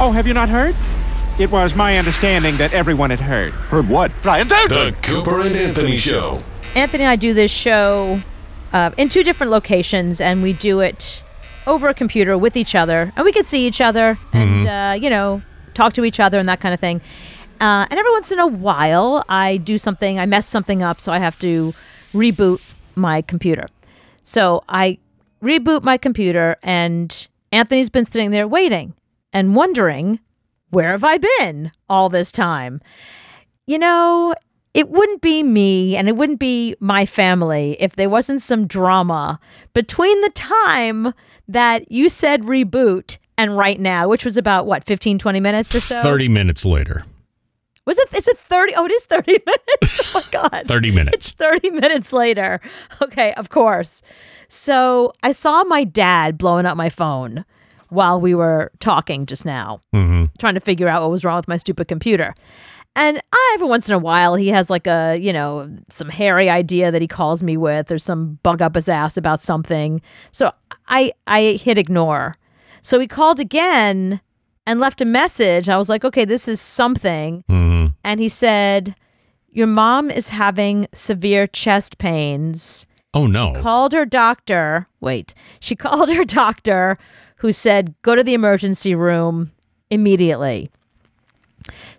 [0.00, 0.74] Oh, have you not heard?
[1.38, 3.52] It was my understanding that everyone had heard.
[3.52, 4.10] Heard what?
[4.22, 4.68] Brian, don't!
[4.68, 6.42] The Cooper and Anthony Show.
[6.74, 8.20] Anthony and I do this show
[8.72, 11.22] uh, in two different locations, and we do it
[11.66, 15.08] over a computer with each other, and we can see each other and uh, you
[15.08, 15.42] know
[15.74, 17.00] talk to each other and that kind of thing.
[17.60, 21.12] Uh, and every once in a while, I do something, I mess something up, so
[21.12, 21.72] I have to
[22.12, 22.60] reboot
[22.96, 23.68] my computer.
[24.24, 24.98] So I
[25.40, 28.94] reboot my computer, and Anthony's been sitting there waiting
[29.34, 30.20] and wondering,
[30.70, 32.80] where have I been all this time?
[33.66, 34.34] You know,
[34.72, 39.38] it wouldn't be me and it wouldn't be my family if there wasn't some drama
[39.74, 41.12] between the time
[41.48, 45.80] that you said reboot and right now, which was about what, 15, 20 minutes or
[45.80, 46.02] so?
[46.02, 47.04] 30 minutes later.
[47.86, 48.74] Was it, is it 30?
[48.76, 50.16] Oh, it is 30 minutes.
[50.16, 50.62] Oh my God.
[50.68, 51.30] 30 It's minutes.
[51.32, 52.60] 30 minutes later.
[53.02, 54.00] Okay, of course.
[54.48, 57.44] So I saw my dad blowing up my phone
[57.94, 60.26] while we were talking just now, mm-hmm.
[60.38, 62.34] trying to figure out what was wrong with my stupid computer.
[62.96, 66.48] And I, every once in a while, he has like a, you know, some hairy
[66.48, 70.00] idea that he calls me with or some bug up his ass about something.
[70.30, 70.52] So
[70.86, 72.36] I, I hit ignore.
[72.82, 74.20] So he called again
[74.66, 75.68] and left a message.
[75.68, 77.42] I was like, okay, this is something.
[77.48, 77.86] Mm-hmm.
[78.04, 78.94] And he said,
[79.50, 82.86] Your mom is having severe chest pains.
[83.12, 83.54] Oh, no.
[83.60, 84.88] Called her doctor.
[85.00, 86.98] Wait, she called her doctor
[87.44, 89.52] who said, Go to the emergency room
[89.90, 90.70] immediately.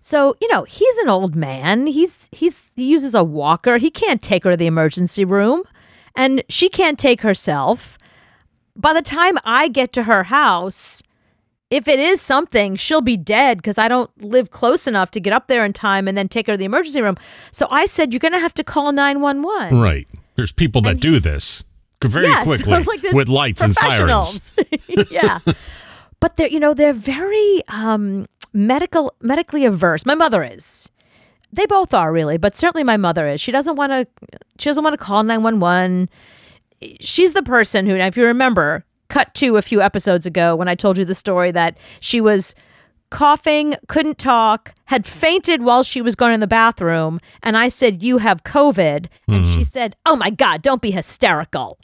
[0.02, 1.86] So, you know, he's an old man.
[1.86, 3.78] He's he's he uses a walker.
[3.78, 5.62] He can't take her to the emergency room
[6.16, 8.00] and she can't take herself.
[8.76, 11.04] By the time I get to her house,
[11.70, 15.32] if it is something, she'll be dead because I don't live close enough to get
[15.32, 17.18] up there in time and then take her to the emergency room.
[17.52, 19.80] So I said, You're going to have to call 911.
[19.80, 20.08] Right.
[20.38, 21.66] There's people that do this
[22.08, 24.54] very Yeah, quickly it's like with lights and sirens.
[25.12, 25.40] yeah.
[26.20, 30.06] But they're, you know, they're very um, medical, medically averse.
[30.06, 30.90] My mother is.
[31.54, 33.40] They both are really, but certainly my mother is.
[33.40, 34.08] She doesn't want to.
[34.60, 36.10] She doesn't want to call nine one one.
[37.00, 40.68] She's the person who, now if you remember, cut to a few episodes ago when
[40.68, 42.56] I told you the story that she was
[43.10, 48.04] coughing, couldn't talk, had fainted while she was going in the bathroom, and I said,
[48.04, 51.78] "You have COVID," and she said, "Oh my God, don't be hysterical."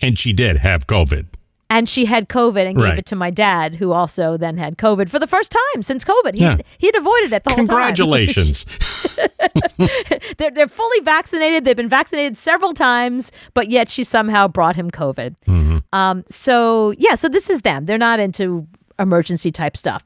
[0.00, 1.26] And she did have COVID.
[1.70, 2.98] and she had COVID and gave Right.
[2.98, 6.34] it to my dad, who also then had COVID for the first time since COVID.
[6.36, 6.58] He Yeah.
[6.78, 7.66] he had avoided it the whole time.
[7.66, 8.64] Congratulations.
[10.38, 11.64] they're they're fully vaccinated.
[11.64, 15.34] They've been vaccinated several times, but yet she somehow brought him COVID.
[15.48, 15.78] Mm-hmm.
[15.92, 17.86] Um, so yeah, so this is them.
[17.86, 18.66] They're not into
[18.98, 20.04] emergency type stuff.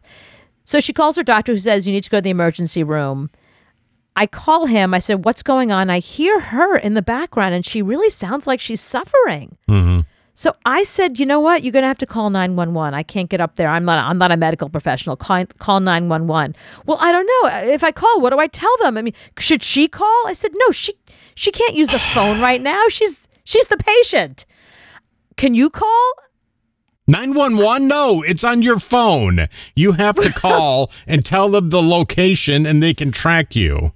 [0.64, 3.30] So she calls her doctor, who says you need to go to the emergency room.
[4.16, 4.92] I call him.
[4.92, 8.46] I said, "What's going on?" I hear her in the background, and she really sounds
[8.46, 9.56] like she's suffering.
[9.68, 10.00] Mm-hmm.
[10.34, 11.64] So I said, you know what?
[11.64, 12.94] You're gonna have to call nine one one.
[12.94, 13.68] I can't get up there.
[13.68, 13.98] I'm not.
[13.98, 15.16] I'm not a medical professional.
[15.16, 16.54] Call call nine one one.
[16.86, 17.72] Well, I don't know.
[17.72, 18.96] If I call, what do I tell them?
[18.96, 20.28] I mean, should she call?
[20.28, 20.70] I said, no.
[20.70, 20.94] She
[21.34, 22.84] she can't use the phone right now.
[22.88, 24.46] She's she's the patient.
[25.36, 26.12] Can you call?
[27.08, 27.88] 911?
[27.88, 29.48] No, it's on your phone.
[29.74, 33.92] You have to call and tell them the location and they can track you.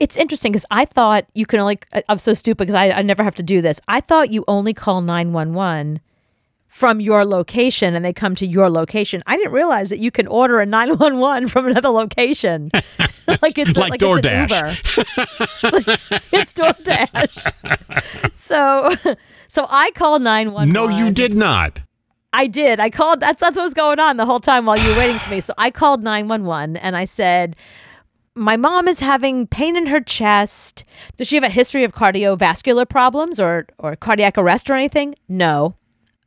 [0.00, 1.78] It's interesting because I thought you can only.
[2.08, 3.80] I'm so stupid because I, I never have to do this.
[3.86, 6.00] I thought you only call 911
[6.66, 9.22] from your location and they come to your location.
[9.26, 12.70] I didn't realize that you can order a 911 from another location.
[13.42, 15.62] like it's Like it's an DoorDash.
[15.62, 15.76] Uber.
[15.76, 16.00] Like,
[16.32, 18.01] it's DoorDash.
[18.52, 19.14] So
[19.48, 20.72] so I called 911.
[20.72, 21.80] No, you did not.
[22.34, 22.80] I did.
[22.80, 23.20] I called.
[23.20, 25.40] That's that's what was going on the whole time while you were waiting for me.
[25.40, 27.56] So I called nine one one and I said,
[28.34, 30.84] "My mom is having pain in her chest.
[31.18, 35.14] Does she have a history of cardiovascular problems or or cardiac arrest or anything?
[35.28, 35.76] No.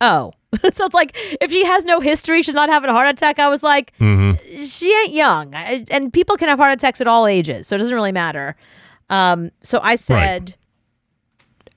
[0.00, 0.32] Oh."
[0.72, 1.10] so it's like
[1.40, 3.40] if she has no history, she's not having a heart attack.
[3.40, 3.92] I was like,
[4.64, 7.78] she ain't young, I- and people can have heart attacks at all ages, so it
[7.80, 8.54] doesn't really matter.
[9.10, 10.54] Um, so I said,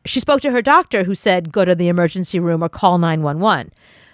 [0.09, 3.71] she spoke to her doctor who said go to the emergency room or call 911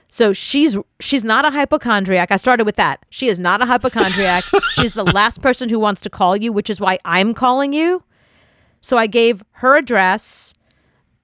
[0.08, 2.32] so she's she's not a hypochondriac.
[2.32, 3.06] I started with that.
[3.10, 4.44] She is not a hypochondriac.
[4.72, 8.04] She's the last person who wants to call you which is why i'm calling you.
[8.82, 10.54] So i gave her address.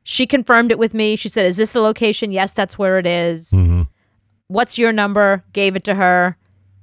[0.03, 1.15] She confirmed it with me.
[1.15, 2.31] She said is this the location?
[2.31, 3.51] Yes that's where it is.
[3.51, 3.83] Mm-hmm.
[4.47, 5.43] what's your number?
[5.53, 6.37] Gave it to her.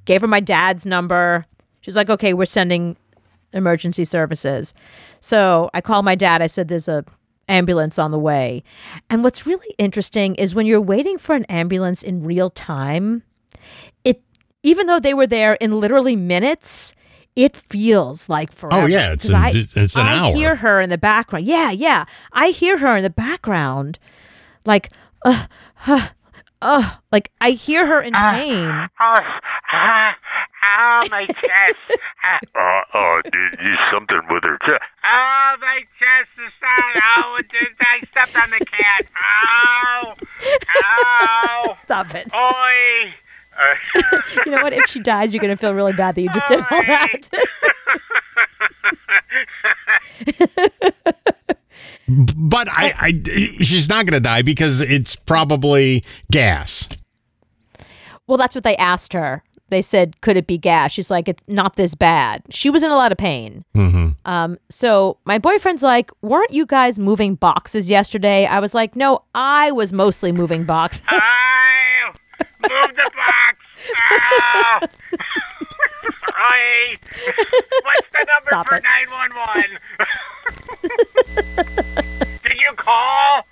[0.04, 1.46] Gave her my dad's number.
[1.80, 2.96] She's like okay we're sending
[3.52, 4.72] emergency services.
[5.20, 6.42] So i called my dad.
[6.42, 7.04] I said there's a
[7.48, 8.62] ambulance on the way
[9.10, 13.22] and what's really interesting is when you're waiting for an ambulance in real time
[14.04, 14.22] it
[14.62, 16.94] even though they were there in literally minutes
[17.36, 18.82] it feels like forever.
[18.82, 20.34] Oh, yeah, it's 'Cause an- I, it's an I hour.
[20.34, 21.44] hear her in the background.
[21.46, 22.04] Yeah, yeah.
[22.32, 24.00] I hear her in the background,
[24.66, 24.88] like,
[25.24, 25.46] uh,
[25.86, 26.08] uh,
[26.60, 28.66] ugh, like I hear her in uh, pain.
[28.98, 29.20] Oh,
[29.70, 30.16] ah,
[30.64, 32.00] oh, my chest.
[32.56, 34.82] Oh, oh, did you something with her chest?
[35.10, 37.02] Oh, my chest is on.
[37.16, 39.06] Oh, did I stepped on the cat?
[39.22, 40.14] Oh,
[40.84, 42.28] oh, Stop it.
[42.34, 43.12] oi.
[44.46, 44.72] You know what?
[44.72, 47.28] If she dies, you're gonna feel really bad that you just did all that.
[52.08, 53.12] But I, I
[53.62, 56.02] she's not going to die because it's probably
[56.32, 56.88] gas.
[58.26, 59.42] well, that's what they asked her.
[59.70, 62.90] They said, "Could it be gas?" She's like, "It's not this bad." She was in
[62.90, 63.64] a lot of pain.
[64.24, 69.22] Um, so my boyfriend's like, "Weren't you guys moving boxes yesterday?" I was like, "No,
[69.34, 72.10] I was mostly moving boxes." oh,
[72.62, 73.58] move the box.
[74.32, 74.80] Oh.
[76.52, 76.96] Oi.
[77.82, 79.78] What's the number Stop for 911?
[82.42, 83.46] Did you call?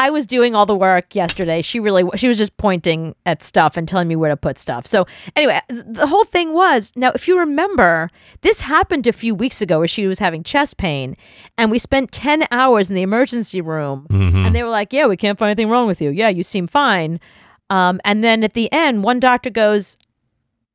[0.00, 1.60] I was doing all the work yesterday.
[1.60, 4.86] She really she was just pointing at stuff and telling me where to put stuff.
[4.86, 5.06] So
[5.36, 8.08] anyway, the whole thing was now if you remember,
[8.40, 11.18] this happened a few weeks ago where she was having chest pain,
[11.58, 14.06] and we spent ten hours in the emergency room,
[14.46, 16.08] and they were like, "Yeah, we can't find anything wrong with you.
[16.08, 17.20] Yeah, you seem fine."
[17.68, 19.98] Um, and then at the end, one doctor goes,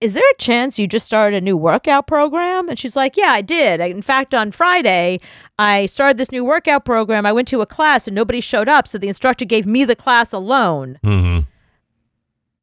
[0.06, 2.70] is there a chance you just started a new workout program?
[2.70, 3.80] And she's like, Yeah, I did.
[3.80, 5.20] In fact, on Friday,
[5.58, 7.26] I started this new workout program.
[7.26, 8.88] I went to a class and nobody showed up.
[8.88, 11.00] So the instructor gave me the class alone.
[11.04, 11.50] Mm-hmm.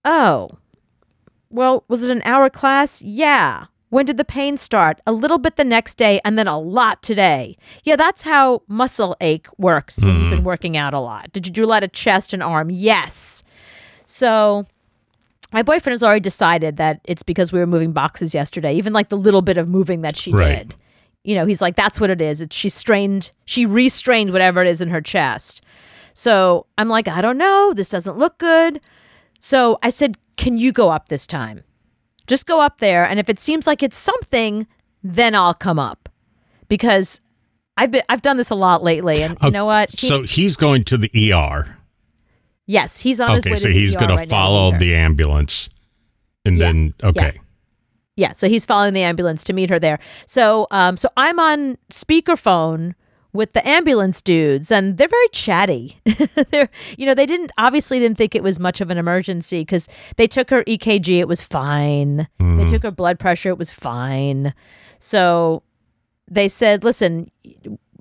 [0.05, 0.51] Oh,
[1.51, 3.03] well, was it an hour class?
[3.03, 3.65] Yeah.
[3.89, 5.01] When did the pain start?
[5.05, 7.57] A little bit the next day and then a lot today.
[7.83, 11.33] Yeah, that's how muscle ache works when you've been working out a lot.
[11.33, 12.71] Did you do a lot of chest and arm?
[12.71, 13.43] Yes.
[14.07, 14.65] So
[15.53, 19.09] my boyfriend has already decided that it's because we were moving boxes yesterday, even like
[19.09, 20.59] the little bit of moving that she Right.
[20.69, 20.75] did.
[21.25, 22.41] You know, he's like, that's what it is.
[22.41, 25.63] It's she strained, she restrained whatever it is in her chest.
[26.15, 27.73] So I'm like, I don't know.
[27.75, 28.81] This doesn't look good.
[29.39, 31.63] So I said, Can you go up this time?
[32.27, 33.05] Just go up there.
[33.05, 34.67] And if it seems like it's something,
[35.05, 36.09] then I'll come up.
[36.69, 37.21] Because
[37.77, 39.23] I've been I've done this a lot lately.
[39.23, 39.91] And you know what?
[39.91, 41.77] He- So he's going to the ER.
[42.73, 45.69] Yes, he's on his way Okay, so he's going to right now follow the ambulance,
[46.45, 47.39] and Yeah, then okay.
[48.17, 49.99] Yeah, so he's following the ambulance to meet her there.
[50.27, 52.95] So, um, so I'm on speakerphone
[53.33, 55.99] with the ambulance dudes, and they're very chatty.
[56.51, 59.89] they're, you know, they didn't obviously didn't think it was much of an emergency because
[60.17, 62.29] they took her EKG, it was fine.
[62.39, 64.53] They took her blood pressure, it was fine.
[64.99, 65.63] So
[66.31, 67.31] they said, listen.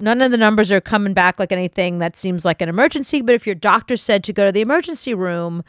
[0.01, 3.21] None of the numbers are coming back like anything that seems like an emergency.
[3.21, 5.63] But if your doctor said to go to the emergency room,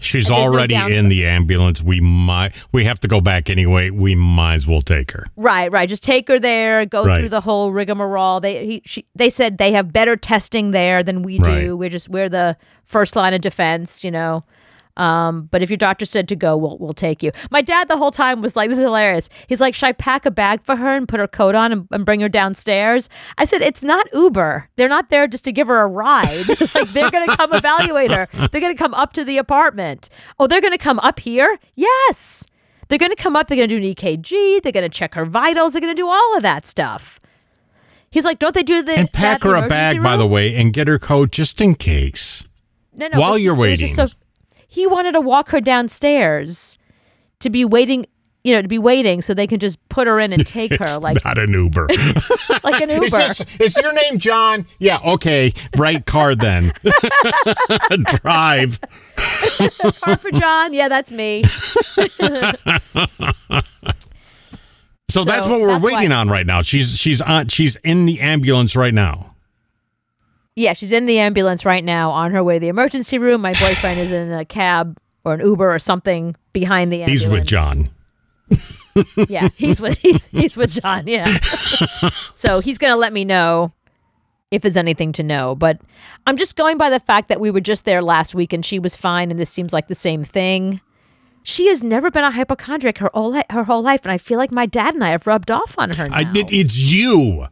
[0.00, 1.82] She's there's no already in the ambulance.
[1.82, 3.90] We might we have to go back anyway.
[3.90, 5.24] We might as well take her.
[5.36, 5.88] Right, right.
[5.88, 7.18] Just take her there, go Right.
[7.20, 8.38] through the whole rigmarole.
[8.40, 11.50] They he, she, they said they have better testing there than we do.
[11.50, 11.72] Right.
[11.72, 14.44] We're just we're the first line of defense, you know.
[14.98, 17.30] Um, but if your doctor said to go, we'll we'll take you.
[17.50, 20.26] My dad the whole time was like, "This is hilarious." He's like, "Should I pack
[20.26, 23.08] a bag for her and put her coat on and, and bring her downstairs?"
[23.38, 24.68] I said, "It's not Uber.
[24.76, 26.44] They're not there just to give her a ride.
[26.74, 28.28] like they're gonna come evaluate her.
[28.50, 30.08] They're gonna come up to the apartment.
[30.38, 31.58] Oh, they're gonna come up here?
[31.74, 32.44] Yes."
[32.88, 35.14] They're going to come up, they're going to do an EKG, they're going to check
[35.14, 37.20] her vitals, they're going to do all of that stuff.
[38.10, 40.54] He's like, don't they do the And pack her a bag, emergency by the way,
[40.56, 42.48] and get her coat just in case.
[42.94, 43.20] No, no.
[43.20, 43.94] while you're waiting.
[44.68, 46.76] He wanted to walk her downstairs
[47.40, 48.06] to be waiting,
[48.44, 50.84] you know, to be waiting so they can just put her in and take her
[50.84, 51.88] It's like not an Uber.
[52.62, 53.06] like an Uber.
[53.06, 54.66] Is, this, is your name John?
[54.78, 55.52] Yeah, okay.
[55.76, 56.72] Right car then.
[58.02, 58.78] Drive.
[60.02, 60.74] Car for John.
[60.74, 61.44] Yeah, that's me.
[65.10, 66.60] So, that's what we're that's why- waiting on right now.
[66.62, 69.34] She's she's on she's in the ambulance right now.
[70.58, 73.42] Yeah, she's in the ambulance right now on her way to the emergency room.
[73.42, 77.22] My boyfriend is in a cab or an Uber or something behind the ambulance.
[77.22, 77.88] He's with John.
[79.28, 81.06] Yeah, he's with he's, he's with John.
[81.06, 81.24] Yeah.
[82.34, 83.72] so he's gonna let me know
[84.50, 85.54] if there's anything to know.
[85.54, 85.80] But
[86.26, 88.80] I'm just going by the fact that we were just there last week and she
[88.80, 90.80] was fine, and this seems like the same thing.
[91.44, 94.50] She has never been a hypochondriac her whole her whole life, and I feel like
[94.50, 96.16] my dad and I have rubbed off on her now.
[96.16, 97.46] I did it's you.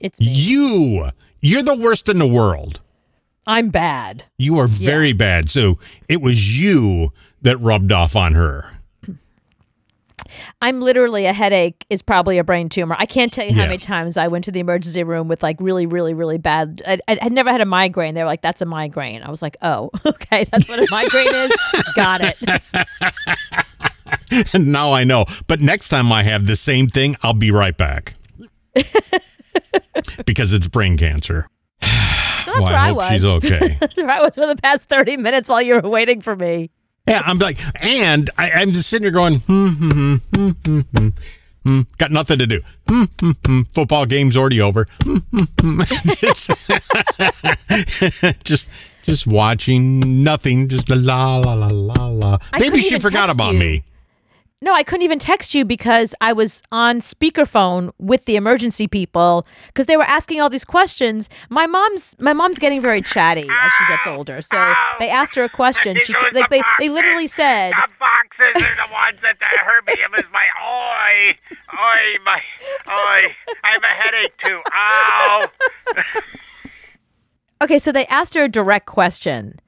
[0.00, 0.26] It's me.
[0.26, 1.08] You.
[1.40, 2.80] You're the worst in the world.
[3.46, 4.24] I'm bad.
[4.38, 5.48] You are very bad.
[5.50, 5.78] So
[6.08, 8.70] it was you that rubbed off on her.
[10.62, 12.94] I'm literally a headache is probably a brain tumor.
[12.98, 13.68] I can't tell you how Yeah.
[13.68, 16.82] many times I went to the emergency room with like really, really, really bad.
[16.86, 18.14] I, I had never had a migraine.
[18.14, 21.34] They were like, "That's a migraine." I was like, "Oh, okay, that's what a migraine
[21.34, 21.52] is."
[21.96, 22.36] Got it.
[24.54, 25.24] And now I know.
[25.48, 28.14] But next time I have the same thing, I'll be right back.
[30.26, 31.48] because it's brain cancer.
[32.40, 33.08] So that's well, where I I hope was.
[33.10, 33.68] she's okay.
[33.80, 36.70] That's where I was for the past 30 minutes while you were waiting for me.
[37.06, 40.80] Yeah, I'm like, and I, I'm just sitting here going, hmm, hmm, hmm, hmm, hmm,
[40.96, 41.08] hmm,
[41.66, 41.80] hmm.
[41.98, 42.62] got nothing to do.
[42.88, 43.60] Hmm, hmm, hmm.
[43.74, 44.86] Football game's already over.
[45.02, 45.80] Hmm, hmm, hmm.
[46.18, 46.50] just,
[48.44, 48.70] just,
[49.04, 50.66] just watching nothing.
[50.68, 52.38] Just la la la la la.
[52.58, 53.58] Maybe she forgot about you.
[53.60, 53.84] me.
[54.62, 59.46] No, I couldn't even text you because I was on speakerphone with the emergency people
[59.68, 61.30] because they were asking all these questions.
[61.48, 65.44] My mom's my mom's getting very chatty as she gets older, so they asked her
[65.44, 65.96] a question.
[66.02, 69.86] She like the they they literally said, The boxes are the ones that, that hurt
[69.86, 69.94] me.
[69.94, 71.38] It was my oi,
[71.72, 72.42] oi, my
[72.86, 73.34] oi.
[73.64, 74.60] I have a headache too.
[74.74, 75.48] Ow.
[77.62, 79.58] okay, so they asked her a direct question,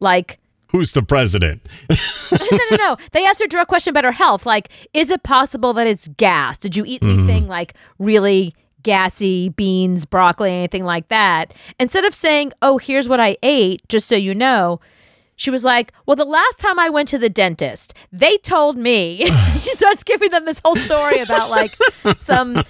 [0.00, 0.40] like.
[0.74, 1.62] Who's the president?
[1.88, 2.96] no, no, no.
[3.12, 4.44] They asked her a direct question about her health.
[4.44, 6.58] Like, is it possible that it's gas?
[6.58, 7.20] Did you eat mm-hmm.
[7.20, 11.54] anything like really gassy, beans, broccoli, anything like that?
[11.78, 14.80] Instead of saying, oh, here's what I ate, just so you know,
[15.36, 19.26] she was like, well, the last time I went to the dentist, they told me.
[19.60, 21.76] she starts giving them this whole story about like
[22.18, 22.62] some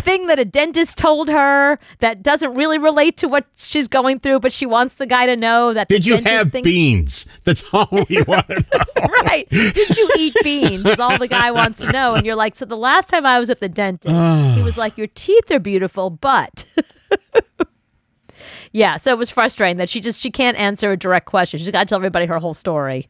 [0.00, 4.40] thing that a dentist told her that doesn't really relate to what she's going through,
[4.40, 5.88] but she wants the guy to know that.
[5.88, 7.40] Did the you have thinks- beans?
[7.44, 9.06] That's all we want to know.
[9.24, 9.48] right.
[9.50, 10.86] Did you eat beans?
[10.86, 12.14] Is all the guy wants to know.
[12.14, 14.64] And you're like, so the last time I was at the dentist, he ah.
[14.64, 16.64] was like, your teeth are beautiful, but.
[18.72, 18.96] yeah.
[18.96, 21.58] So it was frustrating that she just she can't answer a direct question.
[21.58, 23.08] She's got to tell everybody her whole story.